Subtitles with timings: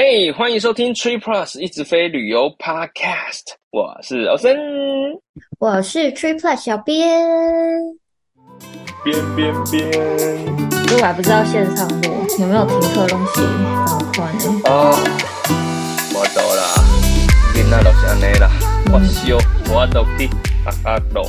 [0.00, 3.42] 嘿，欢迎收听 Tree Plus 一直飞旅游 Podcast，
[3.72, 4.56] 我是欧森，
[5.58, 7.28] 我是 Tree Plus 小编，
[9.02, 9.90] 编编编，
[10.86, 12.08] 如果还不知道线上路
[12.38, 13.40] 有没有停课东西，
[13.88, 14.60] 好快呢？
[14.66, 14.94] 哦，
[16.14, 16.62] 我到了，
[17.52, 18.48] 今天就是这样啦，
[18.92, 19.36] 我修
[19.74, 20.28] 我都去
[20.64, 21.24] 哈哈喽。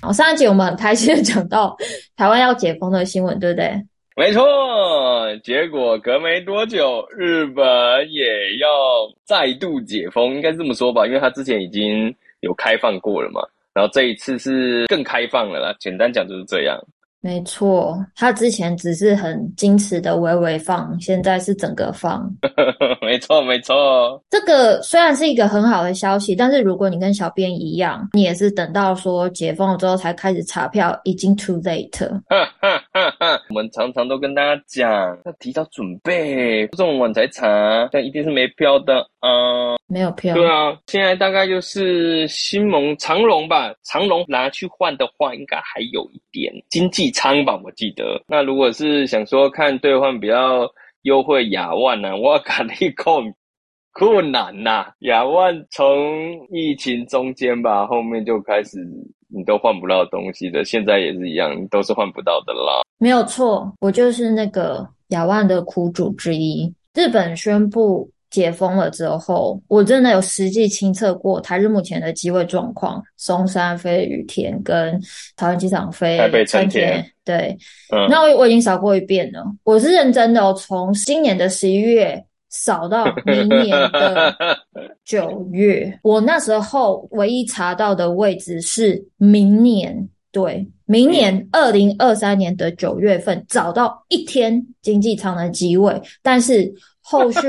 [0.00, 1.76] 好，上一集我们很开心的讲到
[2.16, 3.84] 台湾要解封的新闻，对不对？
[4.14, 7.64] 没错，结果隔没多久，日本
[8.12, 8.68] 也要
[9.24, 13.40] 再度解封，应该这么说吧，因为他之前已经有开放过了嘛，
[13.72, 15.74] 然后这一次是更开放了啦。
[15.80, 16.78] 简单讲就是这样。
[17.22, 22.28] 没错，他之前只是很矜持的微微放，现在是整个放。
[23.00, 24.20] 没错，没错。
[24.28, 32.10] 这个虽然是一个很好的消息，但是如果你跟小编一样，你也是等到说解封了之后才开始查票，已经 too late。
[33.48, 34.90] 我们常常都跟大家讲，
[35.24, 39.76] 要提早准备，这么晚才查，但一定是没票的啊。
[39.86, 40.34] 没有票。
[40.34, 48.20] 对啊，现在大概就是新盟长龙吧，长龙拿去换的话，应该还有一点经济仓吧，我记得。
[48.26, 50.68] 那如果是想说看兑换比较
[51.02, 53.32] 优惠亚万呢，我跟你讲
[53.92, 54.86] 困难呐。
[55.00, 55.86] 亚万从
[56.50, 58.78] 疫情中间吧，后面就开始
[59.28, 62.82] 你都换不到东西的，现在也是一样，都是换不到的啦。
[62.98, 66.74] 没有错，我就是那个亚万的苦主之一。
[66.94, 68.10] 日本宣布。
[68.32, 74.98] 解封了之后，我真的有实际亲测过台日目前的机位状况，松山飞羽田跟
[75.36, 77.54] 桃园机场飞成田，对，
[77.90, 84.34] 嗯、那我我已经扫过一遍了，我是认真的、哦，从今年的十一月扫到 明年的
[85.04, 97.40] 九月，我那时候唯一查到的位置是明年，对，明年二零二三年的九月份找到一天经济舱的机位，但是后续。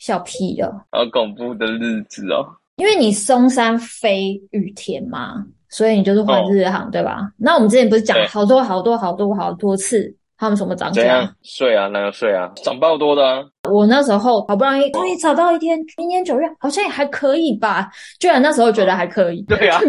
[0.00, 2.44] 笑屁了，好恐怖的日子哦！
[2.76, 7.30] 因为你松山飞羽田嘛，所以你就是换日航，哦、对吧？
[7.36, 11.30] 那我们之前不是讲好多好多好多好多次，他们什么涨价？
[11.42, 12.50] 税啊，哪个税啊？
[12.64, 13.44] 涨爆多的啊！
[13.70, 17.88] 我那时候好不容易终于找到一天，明年九月好像也还可以吧？
[18.18, 19.42] 居然那时候觉得还可以。
[19.42, 19.80] 对啊，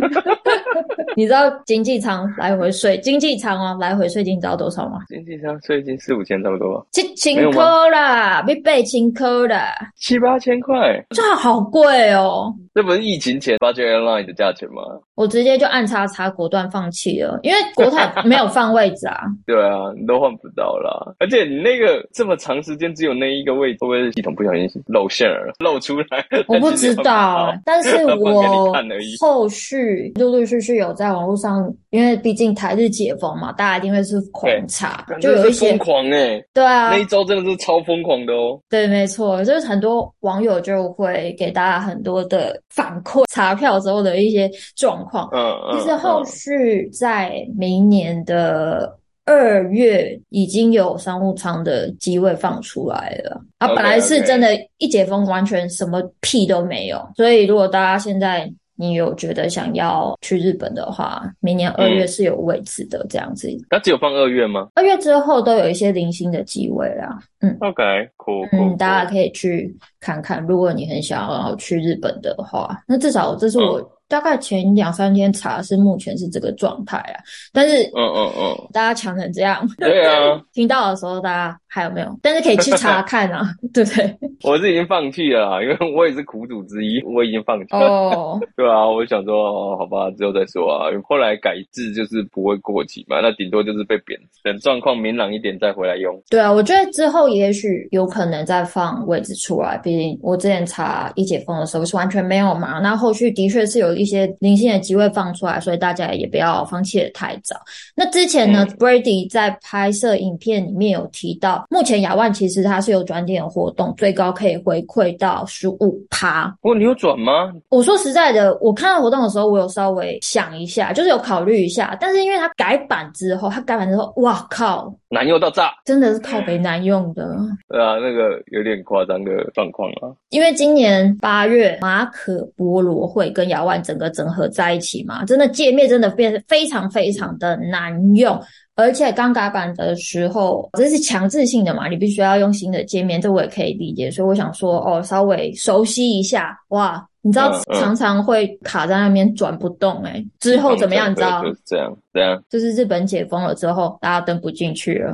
[1.16, 5.00] 你知道经济舱来回税，经济舱啊来回税金你知道多少吗？
[5.08, 6.86] 经济舱税金四五千差不多。
[6.92, 12.54] 七千块啦，比八千块啦，七八千块，这好贵哦。
[12.74, 14.82] 这不是疫情前 Budget Airline 的价钱吗？
[15.16, 19.24] 我直接就按叉叉果断放弃了，因为国泰没有放位置啊。
[19.46, 23.78] 对啊，你都换不到啦，而且你那个这么长时间只有那一个位置。
[23.82, 26.26] 会不会是系统不小心露馅儿露出来？
[26.48, 28.72] 我不知道，但是我
[29.20, 38.60] 后续陆陆续续有在网络上，因为毕竟台日解封嘛，大家一定会是狂查，就有一些疯狂哎，对啊，那一周真的是超疯狂的哦。
[38.70, 45.30] 对，没错，就是很多网友就会给大家很多的反馈，查票之后的一些状况。
[45.34, 48.98] 嗯嗯，其实后续在明年的。
[49.26, 53.68] 二月已经有商务舱的机位放出来了啊！
[53.68, 57.08] 本来是真的，一解封完全什么屁都没有。
[57.16, 63.48] 所以如果大家现在你有觉得想要去日本的话，明年二月是有位置的，这样子。
[63.70, 64.70] 它只有放二月吗？
[64.74, 67.20] 二月之后都有一些零星的机位啦。
[67.42, 70.44] 嗯，OK，cool，嗯，大家可以去看看。
[70.48, 73.80] 如果你很想要去日本的话，那至少这是我。
[74.12, 77.16] 大概前两三天查是目前是这个状态啊，
[77.54, 82.20] 但是嗯嗯嗯，大家强成这样，对啊，听到的时候大家还有没有？
[82.22, 83.42] 但是可以去查 看啊，
[83.74, 84.18] 对不对？
[84.44, 87.80] 我是已经放弃了啦，因为我也是苦主之一，我已经放弃了。
[87.80, 90.92] 哦， 对啊，我想说哦，好吧，之后再说啊。
[91.08, 96.14] 后来改制就是不会过期嘛，那顶多就是被贬，等状况明朗一点再回来用。
[96.30, 104.01] 对啊，我觉得之后也许有可能再放位置出来，毕竟我之前查一解封的时候是完全没有嘛，那后续的确是有。
[104.02, 107.56] 一些零星的机会放出来，所以大家也不要放弃的太早。
[107.96, 116.54] 那之前呢、嗯、Brady 在拍摄影片里面有提到，目前亚万其实它是有转点活动，最高可以回馈到十五趴。
[116.62, 117.54] 哦，你有转吗？
[117.70, 124.94] 我说实在的，我看到活动的时候，我有稍微想一下，就是有考虑一下，但是因为它改版之后，它改版之后，哇靠！
[125.14, 127.38] 难用到炸，真的是靠北难用的。
[127.68, 130.08] 对啊，那个有点夸张的状况啊。
[130.30, 138.42] 因为今年八月马可波罗会跟亚万整个整合在一起嘛，真的界面真的变得非常非常的难用，
[138.76, 144.10] 而且刚改版的时候，这是强制性的嘛，你必须要用新的界面，这我也可以理解。
[144.10, 147.06] 所以我想说，哦，稍微熟悉一下，哇。
[147.24, 151.12] 你知道常常会卡在那边转不动哎、欸，之后怎么样？
[151.12, 151.44] 你知道？
[151.44, 152.44] 就是这样，这样。
[152.50, 155.14] 就是日本解封了之后，大家登不进去了。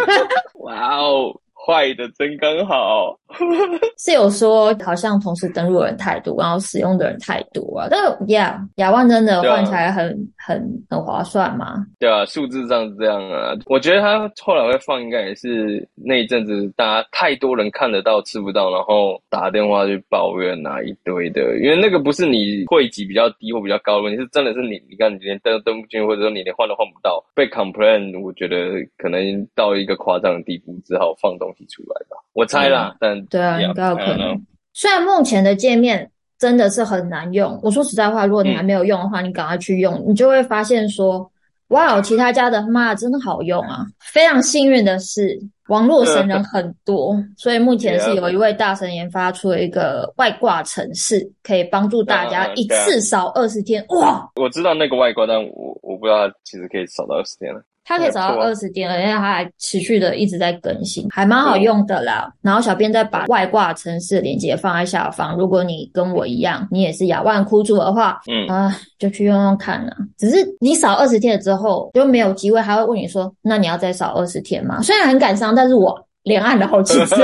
[0.64, 3.18] 哇哦坏的真刚好。
[3.98, 7.88] 是有说好像同时登录的人太多，然后使用的人太多啊。
[7.90, 11.84] 但是，Yeah，亚万真的换起来很、啊、很很划算嘛？
[11.98, 13.54] 对啊，数字上是这样啊。
[13.66, 21.58] 我觉得他后来会放，应该也是那一阵子大家太多人看得到吃不到，然后打电话去抱怨啊一堆的。
[21.58, 32.16] 因为那个不是你会籍比较低或比较高的问题，是真的是你，你看你连登登不进，或者说你连换都换不到，被 complain，我觉得可能到一个夸张的地步，只好放东西出来吧。
[32.32, 34.40] 我猜啦，嗯、但对啊，应该有可能。
[34.72, 41.30] 虽然目前的界面真的是很难用，我说实在话，如果你还没有用的话，嗯、你赶快去用，你就会发现说，
[41.68, 43.86] 哇，其他家的妈真的好用啊！
[44.00, 53.84] 非常幸运的是，网络神人很多，所以目前是有一位大神研发出了一个外挂程式，可以帮助大家一次扫二十天。
[53.88, 54.28] 哇！
[54.36, 57.62] 我知道那个外挂，但我我不知道它其实可以扫到二十天了。
[57.84, 62.32] 它可以找到二十天了，因为它还持续的一直在更新，还蛮好用的啦。
[62.40, 69.94] 然后小编再把外挂程式链接放在下方，如果你跟我一样，你也是亚万苦主的话，嗯啊，就去用用看啦。
[70.16, 74.80] 只是你扫二十天了之后就没有机会，还会问你说，那你要再扫二十天吗？
[74.80, 77.16] 虽然很感伤，但是我连按了好几次。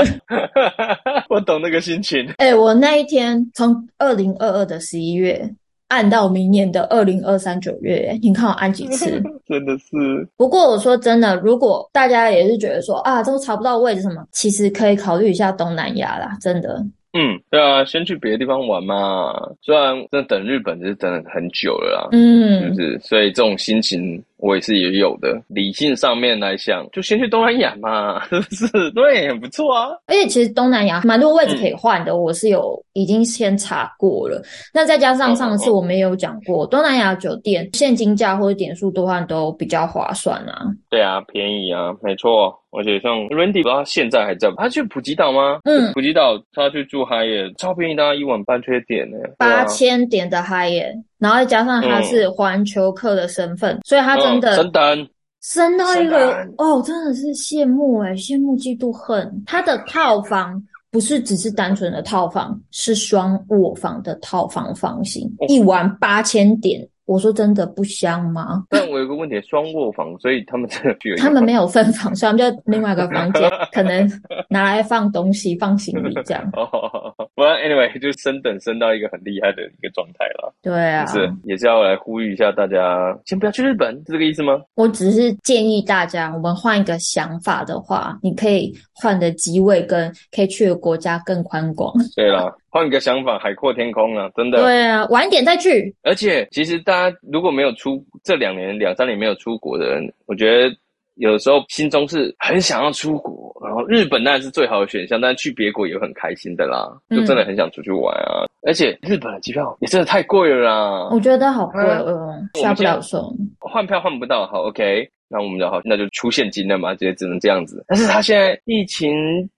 [1.27, 2.23] 我懂那个心情。
[2.37, 5.51] 哎、欸，我那一天从二零二二的十一月。
[5.91, 9.21] 按到明年的二零二三九月，你看我按几次？
[9.45, 10.25] 真的是。
[10.37, 16.81] 不过我说真的，如果大家也是觉得说啊，都查不到位置什么，其实可以考虑一下东南亚啦，真的。
[17.13, 19.33] 嗯，对啊，先去别的地方玩嘛。
[19.61, 22.99] 虽然真的等日本是等了很久了啦，嗯，是不是？
[22.99, 24.23] 所以这种心情。
[24.41, 28.41] 我也是也有的，理性上面来想，就先去东南亚嘛，是不
[28.77, 28.91] 是？
[28.91, 29.89] 对，很不错啊。
[30.07, 34.41] 而且其实东南亚蛮多位置可以换的，嗯、我是有已经先查过了。
[34.73, 40.65] 那再加上上次我们也有讲过，哦哦哦东南亚酒店现金价或者点数兑换都比较划算啊。
[40.89, 42.57] 对啊，便宜啊，没错。
[42.73, 44.55] 而且像 Randy，不知道他现在还在不？
[44.55, 45.59] 他去普吉岛吗？
[45.65, 51.03] 嗯，普吉岛他去住 Hyatt，超便宜，大概一晚半缺点呢，八千点的 Hyatt。
[51.21, 55.07] 然后再加上他是环球客的身份，嗯、所以他真的升等
[55.41, 59.43] 升到一个哦，真的是羡慕哎羡慕嫉妒恨。
[59.45, 66.85] 他的套房不是只是单纯的套房，是双卧房的套房房型，哦、一晚八千点。
[67.11, 68.63] 我说真的不香吗？
[68.71, 74.09] 但我有个问题，双卧房，所以他们真的他们没有分房，所以他们就另外一个房间， 可能
[74.49, 76.49] 拿来放东西、放行李这样。
[76.53, 80.53] 哦，不然 anyway 就升等升到一个很厉害的一个状态了。
[80.61, 84.61] 对啊，是也是要来呼吁一下大家，先不要去日本，是这个意思吗？
[84.75, 91.93] 我只是建议大家，我们换一个想法的话，你可以换的机位跟可以去的国家更宽广。
[92.15, 92.49] 对啦。
[92.71, 94.29] 换一个想法，海阔天空啊！
[94.33, 94.61] 真的。
[94.61, 95.93] 对啊，晚一点再去。
[96.03, 100.73] 而且，其实大家如果没有出这两年、两三年没有出国的人，我觉得
[101.15, 103.51] 有的时候心中是很想要出国。
[103.61, 106.89] 然后，日本当然是最好的选项，但是去别国也很开心的啦。
[107.09, 108.43] 就真的很想出去玩啊！
[108.45, 111.09] 嗯、而且，日本的机票也真的太贵了啦。
[111.11, 113.35] 我觉得好贵哦，下不了手。
[113.59, 115.09] 换票换不到，好，OK。
[115.31, 117.83] 那我们就好，那就出现金了嘛，就只能这样子。
[117.87, 119.09] 但是他现在疫情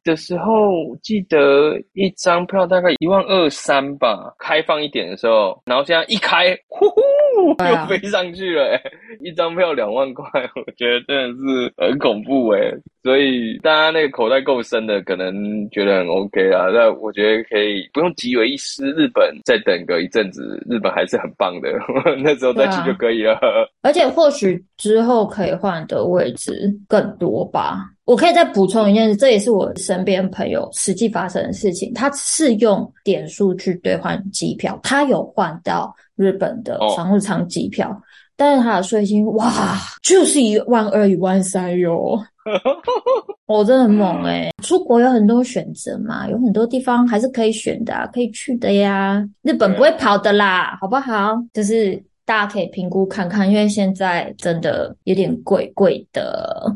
[0.03, 7.01] 的时候，记得一张票大概一万二三吧，开放一点的时候，然后现在一开，呼呼，
[7.49, 8.81] 又飞上去了，欸，
[9.21, 10.25] 一张票两万块，
[10.55, 16.67] 我觉得真的是很恐怖诶、欸所以大家那个口袋够深的，可能觉得很 OK 啊。
[16.67, 21.69] 那我觉得可以不用急为一失，日本再等个一阵子，日本还是很棒的，
[22.23, 23.33] 那时候再去就可以了。
[23.33, 27.89] 啊、而且或许之后可以换的位置更多吧。
[28.05, 31.93] 我可以再补充一件事，这也是我身边朋友实际发生的事情。
[31.93, 38.01] 他是用点数去兑换机票，他有换到日本的商务舱机票，哦、
[38.35, 42.21] 但是他的税金哇，就是一万二、一万三哟。
[43.45, 49.25] 我、哦、真的很猛诶、欸、出国有很多选择嘛，有很多地方还是可以选的、啊，可以去的呀。
[49.43, 51.35] 日本不会跑的啦，好不好？
[51.53, 51.95] 就是
[52.25, 56.69] 大家可以评估看看，因为现在真的有点贵贵的。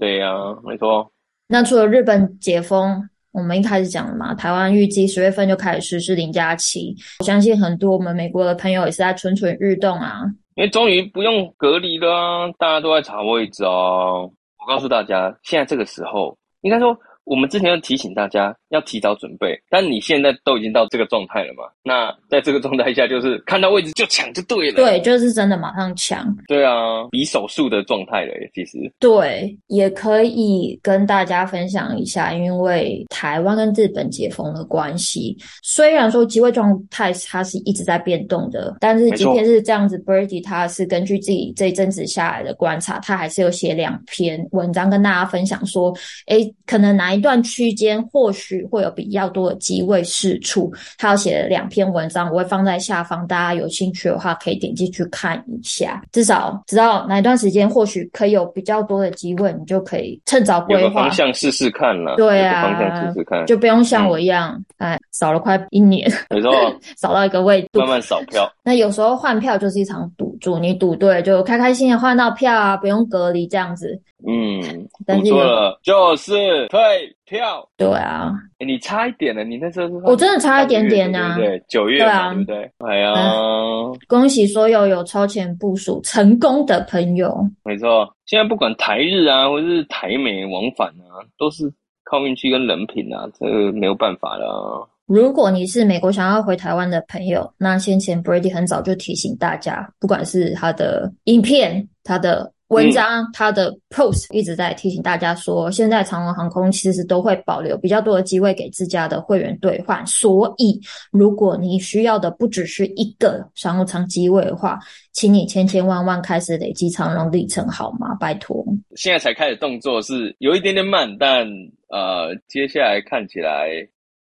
[0.00, 1.12] 对呀、啊，没错。
[1.46, 6.96] 那除了日本解封，我们一开始讲了嘛，台湾预计十月份就开始实施零加七。
[7.18, 10.22] 我相信很多我们美国的朋友也是在蠢蠢欲动啊，
[10.54, 14.30] 因为终于不用隔离了、啊，大家都在查位置哦。
[14.58, 19.56] 我告诉大家，现在这个时候，应该说，我们之前要提醒大家，要提早准备。
[19.68, 21.64] 但你现在都已经到这个状态了嘛？
[21.82, 24.76] 那在这个状态下，就是看到位置就抢就对了。
[24.76, 26.34] 对，就是真的马上抢。
[26.48, 28.78] 对啊，比手速的状态了耶，其实。
[28.98, 45.92] 对，也可以跟大家分享一下，因为台湾跟日本解封的关系，虽然说机会状态它是一直在变动的，但是即便是这样子，Birdy 他是根据自己这一阵子下来的观察，他还是有写两篇文章跟大家分享说，
[46.26, 61.02] 诶，可能哪一段区间或许会有比较多的机会试出，他有写了两篇文章，我会放在下方，大家有兴趣的话可以点进去看一下，至少知道哪一段时间或许可以有比较多的机会，你就可以趁早规划。
[61.02, 66.50] 方向试试看了，对啊，方向试试看，就不用像我一样，哎、嗯，扫了快一年，没错，
[66.96, 68.50] 扫到一个位置，慢慢扫票。
[68.62, 74.02] 那有时候换票就是一场赌注，你赌对就开开心心换到票啊，不用隔离这样子。
[74.26, 74.60] 嗯，
[75.06, 76.78] 赌错了就是退
[77.24, 77.66] 票。
[77.76, 81.64] 对啊，欸、你差一点了，你那时候是我真的差一点点啊，对对？
[81.68, 82.70] 九月对啊，对不对？
[82.78, 87.34] 哎呀、嗯，恭喜所有有超前部署成功的朋友。
[87.64, 91.72] 没错，现在不管台日啊，或者是台美往返啊，都是
[92.04, 94.84] 靠运气跟人品啊，这个没有办法了啊。
[95.10, 110.06] 如果你是美国想要回台湾的朋友，那先前 Brady 很早就提醒大家，不管是他的影片、他的文章、嗯、他的 post，一直在提醒大家说，现在长荣航空其实都会保留比较多的机会给自家的会员兑换。
[110.06, 114.78] 所以，如果你需要的不只是一个商务舱机位的话，
[115.12, 118.14] 请你千千万万开始累积长荣里程好吗？
[118.20, 118.64] 拜托。
[118.94, 121.44] 现在才开始动作是有一点点慢，但
[121.88, 123.70] 呃，接下来看起来。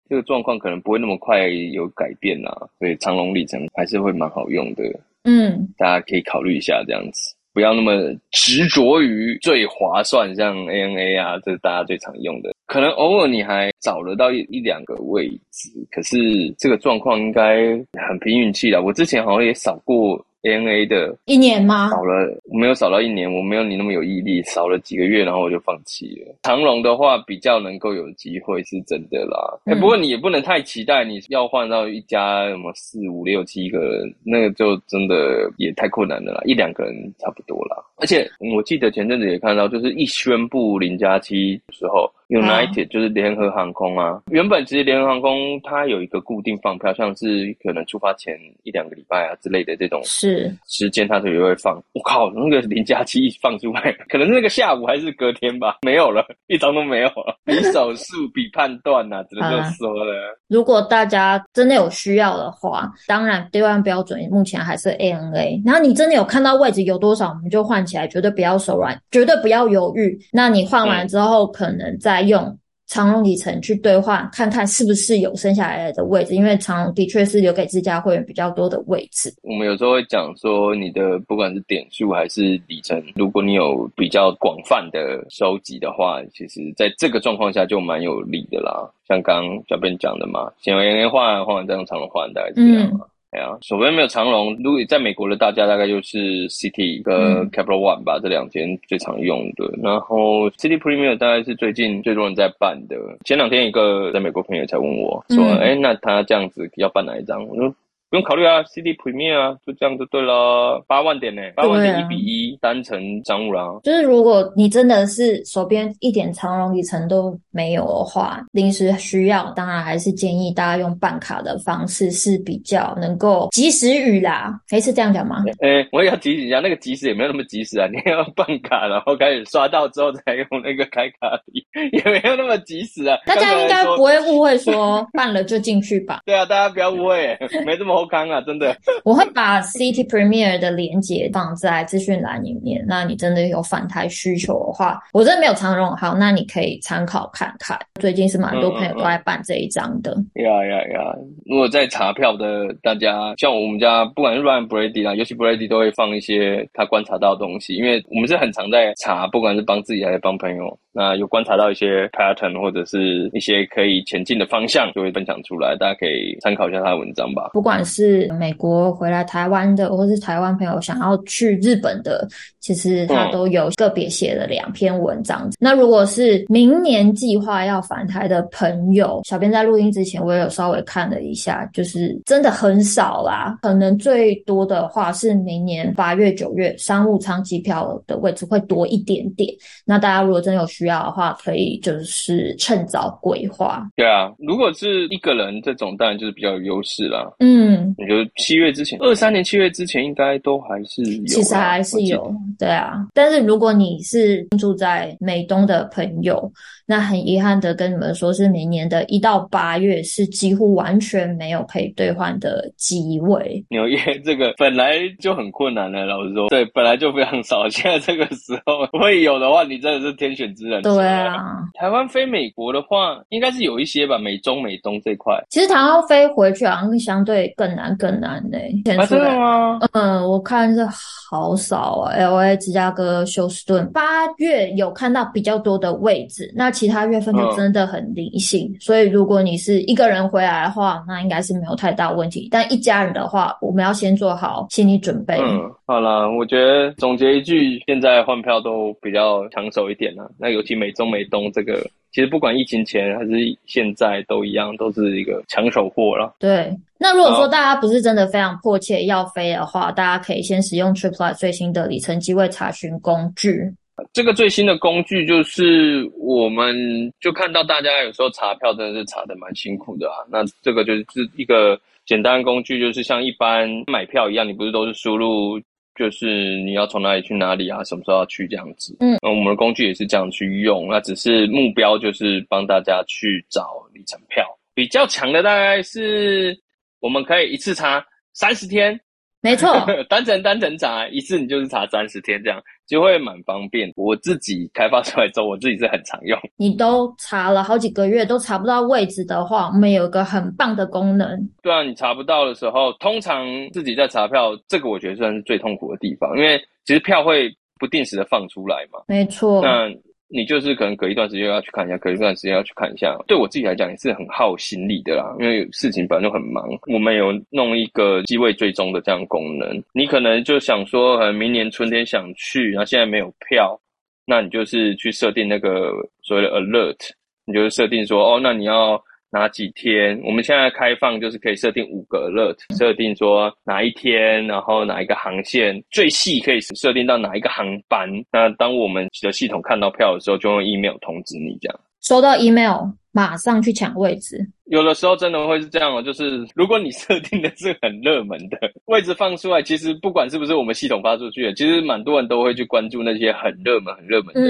[0.09, 4.83] 这个状况可能不会那么快有改变啦，所以长龙里程还是会蛮好用的。
[5.25, 7.93] 嗯，大家可以考虑一下这样子，不要那么
[8.31, 12.55] 执着于最划算，像 ANA 啊，这是大家最常用的。
[12.67, 16.19] 可能偶尔你还找得到一一两个位置，可是
[16.59, 17.69] 这个状况应该
[18.09, 18.81] 很凭运气啦。
[18.81, 20.25] 我之前好像也扫过。
[20.47, 21.91] ANA 的一年吗？
[21.91, 26.35] 少了，没有少到一年，我没有你那么有毅力，少了几个月，然后我就放弃了。
[26.43, 29.59] 长龙的话比较能够有机会，是真的啦。
[29.65, 37.77] 哎、嗯欸，不过你也不能太期待，你要换到一家什么四五六七个人，那个就真的也太困难了啦，一两个人差不多啦。
[37.97, 42.11] 而且我记得前阵子也看到，就是一宣布零加七的时候。
[42.29, 51.81] United 就是联合航空啊，原本其实联合航空它有一个固定放票，像是可能出发前一两个礼拜啊之类的这种是时间，它就也会放。
[51.93, 57.39] 我靠，那个零加七一放出来， 可能是那个下午还是隔天吧，没有了，一张都没有了。
[57.45, 60.13] 比手速，比判断呐，只能这么说了。
[60.49, 65.63] 如果大家真的有需要的话，当然兑换标准目前还是 ANA。
[65.65, 70.19] 然后你真的有看到位置有多少，我们就换起来，绝对不要手软，绝对不要犹豫。
[70.33, 79.33] 那你换完之后，嗯、可能再用长荣里程去兑换，看看是不是有剩下来的位置，因为长荣的确是留给自家会员比较多的位置。
[79.43, 88.89] 我们有时候会讲说，你的不管是点数还是里程，如果你有比较广泛的收集的话，其实在这个状况下就蛮有利的啦。
[89.09, 93.01] 像刚刚小编讲的嘛，先用 ANA 换，换完再用长荣换，大概是这样嘛。
[93.03, 97.15] 嗯对啊，手边没有长龙，如果在美国的大家大概就是 City 跟
[97.51, 99.71] Capital One 吧，嗯、这两间最常用的。
[99.83, 102.97] 然后 City Premier 大概是最近最多人在办的。
[103.27, 107.75] 前两天一个在美国朋友才问我说：“哎、嗯，那他这样子要办哪一张？”我说。
[108.09, 110.85] 不用考虑啊，City Premier 啊，就这样就对了。
[110.87, 113.67] 八万点呢，八万点一比一单程商务啦。
[113.83, 124.57] 就是如果你真的是手边一点长荣里程都没有的话，临时需要，当然还是建议大家用办卡的方式是比较能够及时雨啦。
[124.71, 125.43] 可以是这样讲吗？
[125.61, 127.89] 哎、欸，我也要提醒一下，那个及时也没有那么及时啊。
[127.89, 133.19] 你要办卡， 然后开始刷到之后才用那个开卡礼， 也没有那么及时啊。
[133.27, 136.21] 大家应该不会误会说办了就进去吧？
[136.25, 137.37] 对啊，大家不要误会，
[137.67, 137.96] 没这么。
[137.97, 138.43] 好康啊！
[138.43, 142.85] 真的，我会把 City Premier 的链接放在资讯栏里面。
[142.87, 147.79] 那你真的有反台需求的话，我真的没有长荣好，那你可以参考看看。
[147.99, 150.15] 最近是蛮多朋友都在办这一张的。
[150.35, 151.15] 呀呀呀！
[151.47, 160.79] 如果在查票的大家，像我们家不管是 Ryan Brady 啦，尤其 Brady 都会放一些他观察到的东西，因为我们是很常在查，不管是帮自己还是帮朋友。
[160.97, 167.51] 那有观察到一些 pattern 或者是一些可以前进的方向，就会分享出来，大家可以参考一下他的文章吧。
[167.53, 172.27] 不管是美国回来台湾的，或是台湾朋友想要去日本的，
[172.61, 175.43] 其实他都有个别写了两篇文章。
[175.49, 175.53] 嗯。
[175.61, 189.55] 那如果是明年计划要返台的朋友，小编在录音之前我也有稍微看了一下，就是真的很少啦，可能最多的话是明年八月、九月商务舱机票的位置会多一点点。
[189.85, 193.85] 那大家如果真有需需要的话，可以就是趁早规划。
[193.97, 197.29] 对啊，如果是一个人这种，当然就是比较有优势啦。
[197.41, 203.05] 嗯，你就七月之前，二三年七月之前应该都还是有，其实还是有，对啊。
[203.13, 206.51] 但是如果你是住在美东的朋友，
[206.87, 213.65] 那很遗憾的跟你们说，是明年的一到八月是几乎完全没有可以兑换的机会。
[213.71, 217.67] 纽约这个本来就很困难了，老实说，对，本来就非常少。
[217.71, 220.76] 现在这个时候会有的话，你真的是天选之人。
[220.83, 225.35] 对啊，台湾飞美国的话，应该是有一些吧，美中美东这块。
[225.51, 228.97] 其实台湾飞回去好像相对更难更难呢、欸。
[228.97, 229.79] 啊，真的吗？
[229.93, 230.87] 嗯，我看是
[231.31, 238.63] 好少啊，LA、芝加哥、休斯顿，八月有看到比较多的位置，那其他月份就真的很离线。
[238.63, 242.49] 嗯、所以如果你是一个人回来的话，那应该是没有太大问题。
[242.51, 245.37] 但一家人的话，我们要先做好心理准备。
[245.41, 250.25] 嗯，好了，我觉得总结一句，现在换票都比较抢手一点啦。
[250.39, 251.81] 那尤其美中美东这个，
[252.13, 253.31] 其实不管疫情前还是
[253.65, 256.35] 现在都一样，都是一个抢手货了。
[256.39, 263.73] 对，那如果说大家不是真的非常迫切要飞的话，大家可以先使用 Triplet 最新的里程机位查询工具。
[264.13, 270.21] 这个最新的工具就是，我们就看到大家有时候查票真的是查的蛮辛苦的啊。
[270.31, 271.05] 那这个就是
[271.35, 275.59] 一个简单工具，就是像一般买票一样，你不是都是输入，
[275.97, 278.97] 就是你要从哪里去哪里啊，什么时候要去这样子。
[279.01, 284.45] 嗯，那我们的工具也是这样去用，那只是目标就是帮大家去找里程票。
[284.75, 286.55] 比较强的大概是
[287.01, 289.01] 我们可以一次查三十天。
[289.41, 289.69] 没错，
[290.09, 293.93] 单程单程查一次，你就是查三十天，这样就会蛮方便。
[293.97, 296.39] 我自己开发出来之后，我自己是很常用。
[296.57, 301.29] 你都查了好几个月都查不到位置的话，我们有一个很棒的功能。
[301.63, 309.01] 对啊，你查不到的时候，通常自己在查票，这个我觉得算是最痛苦的地方，因为其实票会不定时的放出来嘛。
[309.09, 309.61] 没错。
[309.63, 309.89] 那
[310.29, 313.17] 你就是可能隔一段时间要去看一下，隔一段时间要去看一下。
[313.27, 316.65] 对我自己来讲也是很耗心力的啦，因为事情本来就很忙。
[316.87, 323.79] 我们有弄一个机位追踪的这样功能，你可能就想说，呃，明年春天想去，然后现在没有票，
[324.27, 325.93] 那你就是去设定那个
[326.23, 327.11] 所谓的 alert，
[327.45, 329.03] 你就是设定说，哦，那你要。
[329.37, 330.19] 哪几天？
[330.25, 338.09] 我们现在开放就是可以设定五个 alert，设定说哪一天，然后哪一个航线，最细可以设定到哪一个航班。
[338.33, 341.81] 那当我们的系统看到票的时候，就用 email 通知你这样。
[342.01, 344.39] 收到 email，马上去抢位置。
[344.67, 354.41] 有的时候真的会是这样哦，就是如果你 设定的是很热门的位置放出来，其实不管是不是我们系统发出去的，其实蛮多人都会去关注那些很热门、很热门的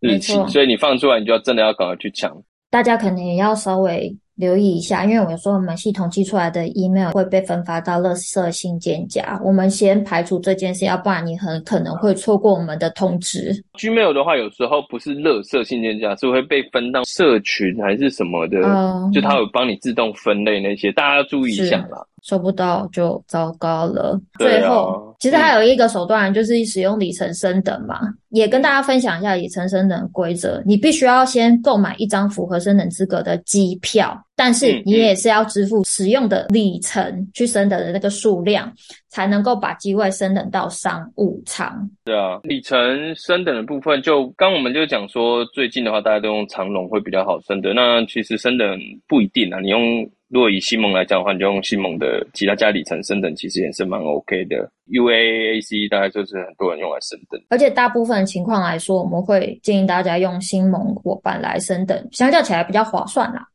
[0.00, 2.30] 日期，嗯，所以你放出来，你就要真的要赶快去抢。
[2.70, 13.52] 大家可能也要稍微留意一下，因为我说我们系统寄出来的 email 会被分发到垃圾信件夹，我们先排除这件事，要不然你很可能会错过我们的通知。
[13.74, 22.06] Gmail 的话，有时候不是垃圾信件夹，是会被分到社群还是什么的，嗯、就它有帮你自动分类那些，大家要注意一下啦。
[22.22, 24.20] 收不到就糟糕了。
[24.38, 30.62] 最后，其实还有一个手段，就是使用里程升等嘛，嗯、也跟大家分享一下里程升等规则。
[30.64, 38.72] 你必须要先购买一张符合升等资格的机票，但是你也是要支付使用的里程去升等的那个数量，
[39.08, 41.88] 才能够把机位升等到商务舱。
[42.04, 42.78] 对啊，里程
[43.14, 47.74] 升等的部分，就刚我们就讲说，最近的话大家都用长龙会比较好升等。
[47.74, 49.80] 那其实升等不一定啊，你用。
[50.28, 54.70] 如果以新盟来讲的话，你就用新盟的其他加里程升等，其实也是蛮 OK 的。
[54.88, 63.48] UAAC 大概就是很多人用来升等，而且大部分情况来说，我们会建议大家用新盟伙伴来升等，相较起来比较划算啦。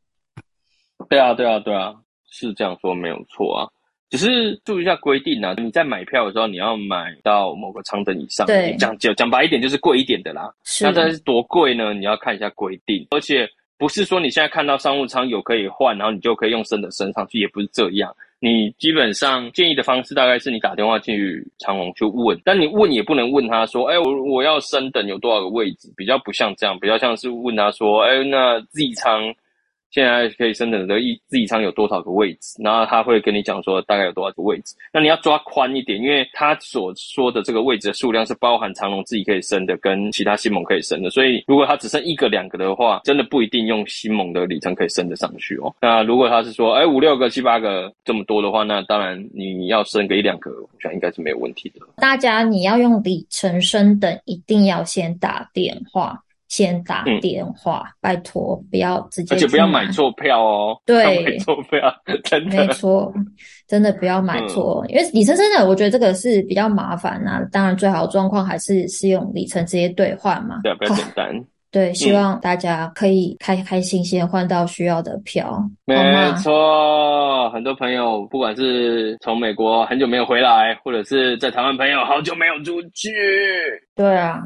[1.10, 1.94] 对啊，对啊，对啊，
[2.32, 3.70] 是这样说没有错啊。
[4.10, 8.48] 只是注意一下规定啊，你在买票的时候，你要买到某个舱等以上。
[8.48, 10.52] 对，讲讲讲白一点，就是贵一点的啦。
[10.64, 10.84] 是。
[10.86, 11.94] 那但是多贵呢？
[11.94, 13.48] 你要看一下规定，而且。
[13.84, 18.16] 不是说你现在看到商务舱有可以换，然后你就可以用升的升上去，也不是这样。
[18.40, 29.36] 你基本上建议的方式大概是你打电话去长隆去问，但你问也不能问他说，哎，我我要升等有多少个位置，比较不像这样，比较像是问他说，哎，那 Z 舱。
[29.94, 32.60] 现在可以升等的一自己舱有多少个位置？
[32.64, 34.74] 然后他会跟你讲说大概有多少个位置。
[34.92, 41.12] 那你要抓宽一点，因为他所说的这个位置的数量是包含长荣自己可以升的，跟其他新盟可以升的。
[41.12, 45.72] 所以如果他只剩一个两个的话，真的不一定用新盟的里程可以升得上去哦。
[45.80, 51.82] 那如果他是说，哎，五六个、七八个这么多的话，那当然你要升个一两个，我想应该是没有问题的。
[51.98, 56.20] 大家你要用里程升等，一定要先打电话。
[56.54, 60.78] 先打电话，嗯、拜托不要直接，而且不要买错票哦。
[60.86, 61.92] 对，买错票，
[62.26, 62.58] 真的。
[62.58, 63.12] 没错，
[63.68, 67.42] 真的不要买错，嗯、因为里程真的，我觉得这个是比较麻烦啊。
[67.52, 70.60] 当然，最好的状况还是是用里程直接兑换嘛。
[70.64, 71.34] 对，比较简单。
[71.74, 75.96] 对，希望大家可以开开心心换到需要的票，没
[76.34, 77.50] 错。
[77.50, 83.10] 很多朋友不管是从美国很久没有回来，或者是在台湾朋友好久没有出去，
[83.96, 84.44] 对啊。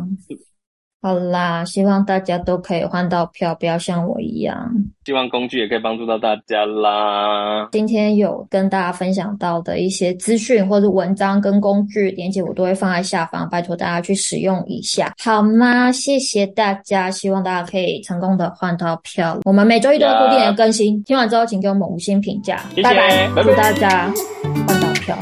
[1.00, 4.70] 好啦，希望大家都可以换到票，不要像我一样。
[5.06, 7.70] 希望工具也可以帮助到大家啦。
[7.72, 15.92] 今天有跟大家分享到的一些资讯或者文章跟工具链接，我都会放在下方，拜托大家去使用一下，好吗？
[15.92, 19.40] 谢谢大家，希望大家可以成功的换到票。
[19.46, 24.12] 我们每周一都会固定的更新，听完之后请给我们五星评价，谢谢拜拜，拜拜，祝大家
[24.68, 25.16] 换到票。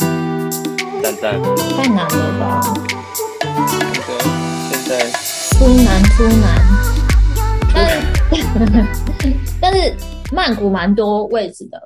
[1.03, 1.33] 赞赞，
[1.77, 3.04] 太难了吧？
[5.59, 5.67] 对，现在。
[5.67, 6.45] 出难出难，
[7.73, 9.95] 但是但是
[10.31, 11.81] 曼谷蛮多位置的。